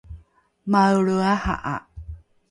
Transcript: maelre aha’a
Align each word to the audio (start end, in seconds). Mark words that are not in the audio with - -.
maelre 0.71 1.15
aha’a 1.33 1.75